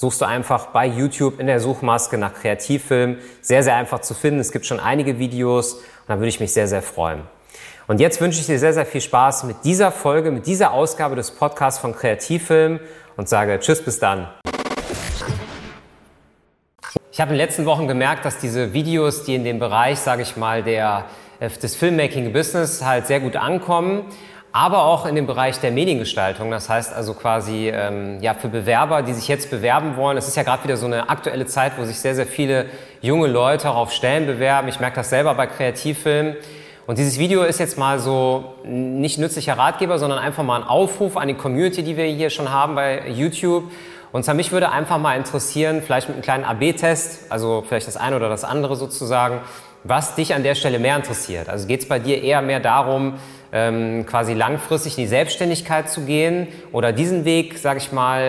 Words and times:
suchst 0.00 0.22
du 0.22 0.24
einfach 0.24 0.68
bei 0.68 0.86
YouTube 0.86 1.38
in 1.40 1.46
der 1.46 1.60
Suchmaske 1.60 2.16
nach 2.16 2.32
Kreativfilm. 2.32 3.18
Sehr, 3.42 3.62
sehr 3.62 3.76
einfach 3.76 4.00
zu 4.00 4.14
finden. 4.14 4.40
Es 4.40 4.50
gibt 4.50 4.64
schon 4.64 4.80
einige 4.80 5.18
Videos 5.18 5.74
und 5.74 5.82
da 6.08 6.16
würde 6.16 6.28
ich 6.28 6.40
mich 6.40 6.54
sehr, 6.54 6.66
sehr 6.68 6.80
freuen. 6.80 7.20
Und 7.86 8.00
jetzt 8.00 8.18
wünsche 8.18 8.40
ich 8.40 8.46
dir 8.46 8.58
sehr, 8.58 8.72
sehr 8.72 8.86
viel 8.86 9.02
Spaß 9.02 9.44
mit 9.44 9.56
dieser 9.62 9.92
Folge, 9.92 10.30
mit 10.30 10.46
dieser 10.46 10.72
Ausgabe 10.72 11.16
des 11.16 11.32
Podcasts 11.32 11.78
von 11.78 11.94
Kreativfilm 11.94 12.80
und 13.18 13.28
sage 13.28 13.60
Tschüss, 13.60 13.84
bis 13.84 13.98
dann. 13.98 14.28
Ich 17.12 17.20
habe 17.20 17.32
in 17.32 17.36
den 17.36 17.46
letzten 17.46 17.66
Wochen 17.66 17.86
gemerkt, 17.86 18.24
dass 18.24 18.38
diese 18.38 18.72
Videos, 18.72 19.24
die 19.24 19.34
in 19.34 19.44
dem 19.44 19.58
Bereich, 19.58 19.98
sage 19.98 20.22
ich 20.22 20.34
mal, 20.34 20.62
der, 20.62 21.04
äh, 21.40 21.50
des 21.50 21.76
Filmmaking-Business 21.76 22.82
halt 22.82 23.06
sehr 23.06 23.20
gut 23.20 23.36
ankommen 23.36 24.06
aber 24.52 24.84
auch 24.84 25.06
in 25.06 25.14
dem 25.14 25.26
Bereich 25.26 25.60
der 25.60 25.70
Mediengestaltung. 25.70 26.50
Das 26.50 26.68
heißt 26.68 26.92
also 26.92 27.14
quasi 27.14 27.68
ähm, 27.68 28.18
ja 28.20 28.34
für 28.34 28.48
Bewerber, 28.48 29.02
die 29.02 29.12
sich 29.12 29.28
jetzt 29.28 29.50
bewerben 29.50 29.96
wollen. 29.96 30.16
Es 30.16 30.26
ist 30.26 30.36
ja 30.36 30.42
gerade 30.42 30.64
wieder 30.64 30.76
so 30.76 30.86
eine 30.86 31.08
aktuelle 31.08 31.46
Zeit, 31.46 31.72
wo 31.78 31.84
sich 31.84 32.00
sehr 32.00 32.14
sehr 32.14 32.26
viele 32.26 32.66
junge 33.00 33.28
Leute 33.28 33.70
auch 33.70 33.76
auf 33.76 33.92
Stellen 33.92 34.26
bewerben. 34.26 34.68
Ich 34.68 34.80
merke 34.80 34.96
das 34.96 35.10
selber 35.10 35.34
bei 35.34 35.46
Kreativfilmen. 35.46 36.36
Und 36.86 36.98
dieses 36.98 37.20
Video 37.20 37.44
ist 37.44 37.60
jetzt 37.60 37.78
mal 37.78 38.00
so 38.00 38.54
nicht 38.64 39.18
nützlicher 39.18 39.56
Ratgeber, 39.56 40.00
sondern 40.00 40.18
einfach 40.18 40.42
mal 40.42 40.60
ein 40.60 40.66
Aufruf 40.66 41.16
an 41.16 41.28
die 41.28 41.34
Community, 41.34 41.84
die 41.84 41.96
wir 41.96 42.06
hier 42.06 42.30
schon 42.30 42.50
haben 42.50 42.74
bei 42.74 43.08
YouTube. 43.08 43.70
Und 44.10 44.24
zwar 44.24 44.34
mich 44.34 44.50
würde 44.50 44.72
einfach 44.72 44.98
mal 44.98 45.16
interessieren, 45.16 45.82
vielleicht 45.82 46.08
mit 46.08 46.16
einem 46.16 46.22
kleinen 46.22 46.44
AB-Test, 46.44 47.30
also 47.30 47.62
vielleicht 47.64 47.86
das 47.86 47.96
eine 47.96 48.16
oder 48.16 48.28
das 48.28 48.42
andere 48.42 48.74
sozusagen, 48.74 49.38
was 49.84 50.16
dich 50.16 50.34
an 50.34 50.42
der 50.42 50.56
Stelle 50.56 50.80
mehr 50.80 50.96
interessiert. 50.96 51.48
Also 51.48 51.68
geht 51.68 51.82
es 51.82 51.88
bei 51.88 52.00
dir 52.00 52.22
eher 52.22 52.42
mehr 52.42 52.58
darum, 52.58 53.14
ähm, 53.52 54.06
quasi 54.06 54.34
langfristig 54.34 54.96
in 54.96 55.04
die 55.04 55.08
Selbstständigkeit 55.08 55.90
zu 55.90 56.02
gehen 56.02 56.48
oder 56.72 56.92
diesen 56.92 57.24
Weg, 57.24 57.58
sage 57.58 57.78
ich 57.78 57.92
mal, 57.92 58.20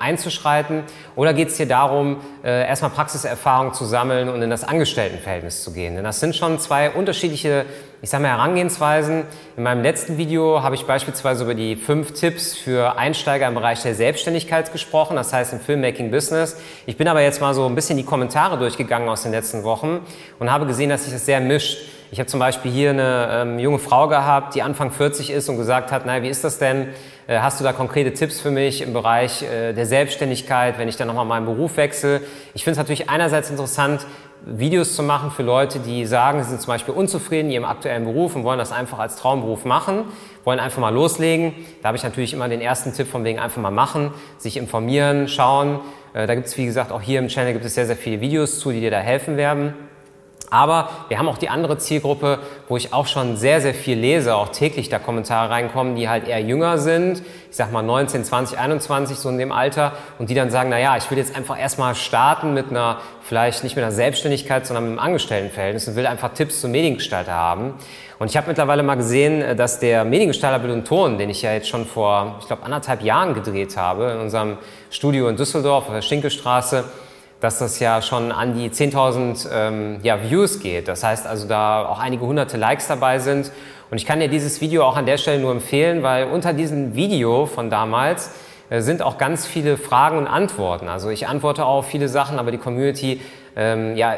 äh, 0.00 0.02
einzuschreiten? 0.02 0.84
Oder 1.16 1.34
geht 1.34 1.48
es 1.48 1.56
dir 1.56 1.66
darum, 1.66 2.18
äh, 2.44 2.66
erstmal 2.66 2.92
Praxiserfahrung 2.92 3.74
zu 3.74 3.84
sammeln 3.84 4.28
und 4.28 4.40
in 4.40 4.50
das 4.50 4.62
Angestelltenverhältnis 4.62 5.64
zu 5.64 5.72
gehen? 5.72 5.96
Denn 5.96 6.04
das 6.04 6.20
sind 6.20 6.36
schon 6.36 6.60
zwei 6.60 6.90
unterschiedliche, 6.90 7.64
ich 8.02 8.10
sage 8.10 8.22
mal, 8.22 8.30
Herangehensweisen. 8.30 9.24
In 9.56 9.64
meinem 9.64 9.82
letzten 9.82 10.16
Video 10.16 10.62
habe 10.62 10.76
ich 10.76 10.84
beispielsweise 10.86 11.42
über 11.42 11.54
die 11.54 11.74
fünf 11.74 12.12
Tipps 12.12 12.56
für 12.56 12.96
Einsteiger 12.96 13.48
im 13.48 13.54
Bereich 13.54 13.82
der 13.82 13.96
Selbstständigkeit 13.96 14.70
gesprochen, 14.70 15.16
das 15.16 15.32
heißt 15.32 15.52
im 15.54 15.60
Filmmaking-Business. 15.60 16.56
Ich 16.86 16.96
bin 16.96 17.08
aber 17.08 17.22
jetzt 17.22 17.40
mal 17.40 17.52
so 17.52 17.66
ein 17.66 17.74
bisschen 17.74 17.96
die 17.96 18.04
Kommentare 18.04 18.56
durchgegangen 18.58 19.08
aus 19.08 19.24
den 19.24 19.32
letzten 19.32 19.64
Wochen 19.64 20.00
und 20.38 20.52
habe 20.52 20.66
gesehen, 20.66 20.90
dass 20.90 21.02
sich 21.02 21.12
das 21.12 21.26
sehr 21.26 21.40
mischt. 21.40 21.97
Ich 22.10 22.18
habe 22.18 22.26
zum 22.26 22.40
Beispiel 22.40 22.70
hier 22.70 22.90
eine 22.90 23.28
ähm, 23.30 23.58
junge 23.58 23.78
Frau 23.78 24.08
gehabt, 24.08 24.54
die 24.54 24.62
Anfang 24.62 24.90
40 24.90 25.30
ist 25.30 25.50
und 25.50 25.58
gesagt 25.58 25.92
hat, 25.92 26.06
naja, 26.06 26.22
wie 26.22 26.28
ist 26.28 26.42
das 26.42 26.58
denn? 26.58 26.88
Äh, 27.26 27.40
hast 27.40 27.60
du 27.60 27.64
da 27.64 27.74
konkrete 27.74 28.14
Tipps 28.14 28.40
für 28.40 28.50
mich 28.50 28.80
im 28.80 28.94
Bereich 28.94 29.42
äh, 29.42 29.74
der 29.74 29.84
Selbstständigkeit, 29.84 30.78
wenn 30.78 30.88
ich 30.88 30.96
dann 30.96 31.08
nochmal 31.08 31.26
meinen 31.26 31.44
Beruf 31.44 31.76
wechsle? 31.76 32.22
Ich 32.54 32.64
finde 32.64 32.72
es 32.72 32.78
natürlich 32.78 33.10
einerseits 33.10 33.50
interessant, 33.50 34.06
Videos 34.46 34.96
zu 34.96 35.02
machen 35.02 35.30
für 35.30 35.42
Leute, 35.42 35.80
die 35.80 36.06
sagen, 36.06 36.42
sie 36.42 36.48
sind 36.48 36.62
zum 36.62 36.72
Beispiel 36.72 36.94
unzufrieden 36.94 37.48
in 37.48 37.54
ihrem 37.54 37.64
aktuellen 37.66 38.04
Beruf 38.04 38.34
und 38.36 38.44
wollen 38.44 38.58
das 38.58 38.72
einfach 38.72 38.98
als 38.98 39.16
Traumberuf 39.16 39.66
machen, 39.66 40.04
wollen 40.44 40.60
einfach 40.60 40.80
mal 40.80 40.94
loslegen. 40.94 41.52
Da 41.82 41.88
habe 41.88 41.98
ich 41.98 42.04
natürlich 42.04 42.32
immer 42.32 42.48
den 42.48 42.62
ersten 42.62 42.94
Tipp 42.94 43.08
von 43.08 43.22
wegen 43.24 43.38
einfach 43.38 43.60
mal 43.60 43.70
machen, 43.70 44.12
sich 44.38 44.56
informieren, 44.56 45.28
schauen. 45.28 45.80
Äh, 46.14 46.26
da 46.26 46.34
gibt 46.34 46.46
es, 46.46 46.56
wie 46.56 46.64
gesagt, 46.64 46.90
auch 46.90 47.02
hier 47.02 47.18
im 47.18 47.28
Channel 47.28 47.52
gibt 47.52 47.66
es 47.66 47.74
sehr, 47.74 47.84
sehr 47.84 47.96
viele 47.96 48.22
Videos 48.22 48.60
zu, 48.60 48.70
die 48.70 48.80
dir 48.80 48.90
da 48.90 49.00
helfen 49.00 49.36
werden. 49.36 49.74
Aber 50.50 50.88
wir 51.08 51.18
haben 51.18 51.28
auch 51.28 51.38
die 51.38 51.48
andere 51.48 51.78
Zielgruppe, 51.78 52.38
wo 52.68 52.76
ich 52.76 52.92
auch 52.92 53.06
schon 53.06 53.36
sehr, 53.36 53.60
sehr 53.60 53.74
viel 53.74 53.98
lese, 53.98 54.34
auch 54.34 54.48
täglich 54.48 54.88
da 54.88 54.98
Kommentare 54.98 55.50
reinkommen, 55.50 55.94
die 55.96 56.08
halt 56.08 56.26
eher 56.26 56.40
jünger 56.40 56.78
sind, 56.78 57.22
ich 57.50 57.56
sag 57.56 57.70
mal 57.72 57.82
19, 57.82 58.24
20, 58.24 58.58
21, 58.58 59.18
so 59.18 59.28
in 59.28 59.38
dem 59.38 59.52
Alter, 59.52 59.92
und 60.18 60.30
die 60.30 60.34
dann 60.34 60.50
sagen, 60.50 60.70
na 60.70 60.78
ja, 60.78 60.96
ich 60.96 61.10
will 61.10 61.18
jetzt 61.18 61.36
einfach 61.36 61.60
erstmal 61.60 61.94
starten 61.94 62.54
mit 62.54 62.70
einer, 62.70 62.98
vielleicht 63.22 63.62
nicht 63.62 63.76
mit 63.76 63.84
einer 63.84 63.92
Selbstständigkeit, 63.92 64.66
sondern 64.66 64.84
mit 64.84 64.92
einem 64.92 65.00
Angestelltenverhältnis 65.00 65.86
und 65.88 65.96
will 65.96 66.06
einfach 66.06 66.32
Tipps 66.32 66.60
zum 66.60 66.70
Mediengestalter 66.70 67.32
haben. 67.32 67.74
Und 68.18 68.30
ich 68.30 68.36
habe 68.36 68.48
mittlerweile 68.48 68.82
mal 68.82 68.96
gesehen, 68.96 69.56
dass 69.56 69.78
der 69.78 70.04
Mediengestalter 70.04 70.58
Bild 70.58 70.72
und 70.72 70.86
Ton, 70.86 71.18
den 71.18 71.30
ich 71.30 71.42
ja 71.42 71.52
jetzt 71.52 71.68
schon 71.68 71.86
vor, 71.86 72.38
ich 72.40 72.46
glaube, 72.46 72.64
anderthalb 72.64 73.02
Jahren 73.02 73.34
gedreht 73.34 73.76
habe, 73.76 74.10
in 74.10 74.18
unserem 74.18 74.58
Studio 74.90 75.28
in 75.28 75.36
Düsseldorf 75.36 75.86
auf 75.86 75.94
der 75.94 76.02
Schinkelstraße, 76.02 76.84
dass 77.40 77.58
das 77.58 77.78
ja 77.78 78.02
schon 78.02 78.32
an 78.32 78.54
die 78.54 78.70
10.000 78.70 79.48
ähm, 79.52 80.00
ja, 80.02 80.18
Views 80.22 80.60
geht. 80.60 80.88
Das 80.88 81.04
heißt 81.04 81.26
also, 81.26 81.46
da 81.46 81.86
auch 81.86 82.00
einige 82.00 82.26
hunderte 82.26 82.56
Likes 82.56 82.88
dabei 82.88 83.18
sind. 83.18 83.52
Und 83.90 83.98
ich 83.98 84.06
kann 84.06 84.20
dir 84.20 84.28
dieses 84.28 84.60
Video 84.60 84.84
auch 84.84 84.96
an 84.96 85.06
der 85.06 85.18
Stelle 85.18 85.40
nur 85.40 85.52
empfehlen, 85.52 86.02
weil 86.02 86.26
unter 86.26 86.52
diesem 86.52 86.94
Video 86.94 87.46
von 87.46 87.70
damals 87.70 88.32
äh, 88.70 88.80
sind 88.80 89.02
auch 89.02 89.18
ganz 89.18 89.46
viele 89.46 89.76
Fragen 89.76 90.18
und 90.18 90.26
Antworten. 90.26 90.88
Also 90.88 91.10
ich 91.10 91.28
antworte 91.28 91.64
auf 91.64 91.86
viele 91.86 92.08
Sachen, 92.08 92.38
aber 92.38 92.50
die 92.50 92.58
Community 92.58 93.20
ähm, 93.56 93.96
ja, 93.96 94.16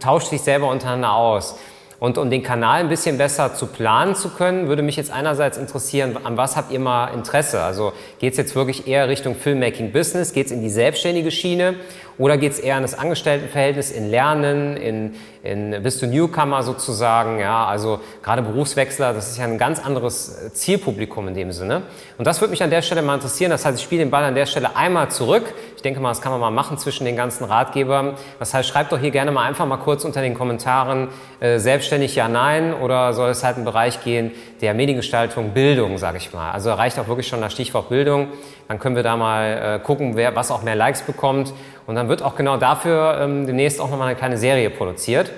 tauscht 0.00 0.28
sich 0.28 0.40
selber 0.40 0.68
untereinander 0.68 1.12
aus. 1.12 1.58
Und 2.02 2.18
um 2.18 2.30
den 2.30 2.42
Kanal 2.42 2.80
ein 2.80 2.88
bisschen 2.88 3.16
besser 3.16 3.54
zu 3.54 3.66
planen 3.66 4.16
zu 4.16 4.30
können, 4.30 4.66
würde 4.66 4.82
mich 4.82 4.96
jetzt 4.96 5.12
einerseits 5.12 5.56
interessieren, 5.56 6.18
an 6.24 6.36
was 6.36 6.56
habt 6.56 6.72
ihr 6.72 6.80
mal 6.80 7.14
Interesse? 7.14 7.62
Also 7.62 7.92
geht 8.18 8.32
es 8.32 8.38
jetzt 8.38 8.56
wirklich 8.56 8.88
eher 8.88 9.08
Richtung 9.08 9.36
Filmmaking 9.36 9.92
Business? 9.92 10.32
Geht 10.32 10.46
es 10.46 10.52
in 10.52 10.62
die 10.62 10.68
selbstständige 10.68 11.30
Schiene? 11.30 11.76
Oder 12.18 12.38
geht 12.38 12.52
es 12.52 12.58
eher 12.58 12.74
an 12.74 12.82
das 12.82 12.98
Angestelltenverhältnis, 12.98 13.92
in 13.92 14.10
Lernen, 14.10 14.76
in, 14.76 15.14
in 15.44 15.80
bist 15.84 16.02
du 16.02 16.06
Newcomer 16.06 16.64
sozusagen? 16.64 17.38
Ja, 17.38 17.66
also 17.66 18.00
gerade 18.22 18.42
Berufswechsler, 18.42 19.12
das 19.12 19.30
ist 19.30 19.38
ja 19.38 19.44
ein 19.44 19.56
ganz 19.56 19.78
anderes 19.78 20.52
Zielpublikum 20.54 21.28
in 21.28 21.34
dem 21.34 21.52
Sinne. 21.52 21.82
Und 22.18 22.26
das 22.26 22.40
würde 22.40 22.50
mich 22.50 22.64
an 22.64 22.70
der 22.70 22.82
Stelle 22.82 23.02
mal 23.02 23.14
interessieren. 23.14 23.50
Das 23.50 23.64
heißt, 23.64 23.78
ich 23.78 23.84
spiele 23.84 24.02
den 24.02 24.10
Ball 24.10 24.24
an 24.24 24.34
der 24.34 24.46
Stelle 24.46 24.74
einmal 24.74 25.10
zurück. 25.10 25.54
Ich 25.82 25.84
denke 25.84 25.98
mal, 25.98 26.10
das 26.10 26.20
kann 26.20 26.30
man 26.30 26.40
mal 26.40 26.52
machen 26.52 26.78
zwischen 26.78 27.04
den 27.06 27.16
ganzen 27.16 27.42
Ratgebern. 27.42 28.14
Das 28.38 28.54
heißt, 28.54 28.68
schreibt 28.68 28.92
doch 28.92 29.00
hier 29.00 29.10
gerne 29.10 29.32
mal 29.32 29.48
einfach 29.48 29.66
mal 29.66 29.78
kurz 29.78 30.04
unter 30.04 30.20
den 30.20 30.32
Kommentaren 30.32 31.08
äh, 31.40 31.58
selbstständig 31.58 32.14
ja, 32.14 32.28
nein 32.28 32.72
oder 32.72 33.12
soll 33.14 33.30
es 33.30 33.42
halt 33.42 33.56
einen 33.56 33.64
Bereich 33.64 34.04
gehen 34.04 34.30
der 34.60 34.74
Mediengestaltung, 34.74 35.50
Bildung, 35.50 35.98
sage 35.98 36.18
ich 36.18 36.32
mal. 36.32 36.52
Also 36.52 36.72
reicht 36.72 37.00
auch 37.00 37.08
wirklich 37.08 37.26
schon 37.26 37.40
das 37.40 37.52
Stichwort 37.52 37.88
Bildung. 37.88 38.28
Dann 38.68 38.78
können 38.78 38.94
wir 38.94 39.02
da 39.02 39.16
mal 39.16 39.80
äh, 39.80 39.84
gucken, 39.84 40.14
wer 40.14 40.36
was 40.36 40.52
auch 40.52 40.62
mehr 40.62 40.76
Likes 40.76 41.02
bekommt. 41.02 41.52
Und 41.88 41.96
dann 41.96 42.08
wird 42.08 42.22
auch 42.22 42.36
genau 42.36 42.58
dafür 42.58 43.18
ähm, 43.20 43.48
demnächst 43.48 43.80
auch 43.80 43.90
nochmal 43.90 44.06
eine 44.06 44.16
kleine 44.16 44.36
Serie 44.36 44.70
produziert. 44.70 45.32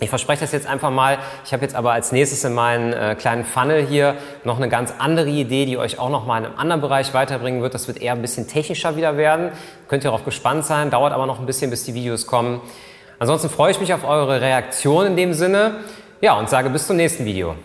Ich 0.00 0.10
verspreche 0.10 0.42
das 0.42 0.52
jetzt 0.52 0.66
einfach 0.66 0.90
mal. 0.90 1.18
Ich 1.44 1.52
habe 1.52 1.62
jetzt 1.62 1.74
aber 1.74 1.92
als 1.92 2.12
nächstes 2.12 2.44
in 2.44 2.54
meinen 2.54 2.92
äh, 2.92 3.16
kleinen 3.18 3.44
Funnel 3.44 3.84
hier 3.84 4.14
noch 4.44 4.56
eine 4.56 4.68
ganz 4.68 4.94
andere 4.98 5.28
Idee, 5.28 5.66
die 5.66 5.76
euch 5.76 5.98
auch 5.98 6.10
nochmal 6.10 6.40
in 6.40 6.46
einem 6.46 6.58
anderen 6.58 6.80
Bereich 6.80 7.14
weiterbringen 7.14 7.62
wird. 7.62 7.74
Das 7.74 7.88
wird 7.88 8.00
eher 8.00 8.12
ein 8.12 8.22
bisschen 8.22 8.46
technischer 8.46 8.96
wieder 8.96 9.16
werden. 9.16 9.50
Könnt 9.88 10.04
ihr 10.04 10.10
darauf 10.10 10.24
gespannt 10.24 10.64
sein. 10.66 10.90
Dauert 10.90 11.12
aber 11.12 11.26
noch 11.26 11.40
ein 11.40 11.46
bisschen, 11.46 11.70
bis 11.70 11.82
die 11.82 11.94
Videos 11.94 12.26
kommen. 12.26 12.60
Ansonsten 13.18 13.50
freue 13.50 13.72
ich 13.72 13.80
mich 13.80 13.92
auf 13.92 14.04
eure 14.04 14.40
Reaktion 14.40 15.06
in 15.06 15.16
dem 15.16 15.32
Sinne. 15.34 15.76
Ja, 16.20 16.38
und 16.38 16.48
sage 16.48 16.70
bis 16.70 16.86
zum 16.86 16.96
nächsten 16.96 17.24
Video. 17.24 17.56